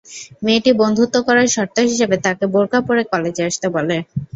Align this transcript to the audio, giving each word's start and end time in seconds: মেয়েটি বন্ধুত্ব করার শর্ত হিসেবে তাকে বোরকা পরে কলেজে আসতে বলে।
মেয়েটি 0.43 0.71
বন্ধুত্ব 0.81 1.15
করার 1.27 1.47
শর্ত 1.55 1.75
হিসেবে 1.87 2.15
তাকে 2.25 2.45
বোরকা 2.53 2.79
পরে 2.87 3.01
কলেজে 3.11 3.43
আসতে 3.49 3.67
বলে। 3.75 3.97